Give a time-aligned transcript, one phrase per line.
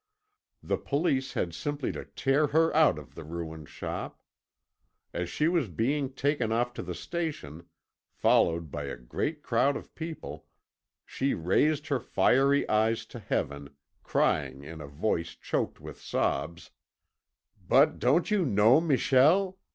[0.63, 4.19] The police had simply to tear her out of the ruined shop.
[5.13, 7.67] As she was being taken off to the station,
[8.09, 10.47] followed by a great crowd of people,
[11.05, 16.71] she raised her fiery eyes to Heaven, crying in a voice choked with sobs:
[17.67, 19.59] "But don't you know Michel?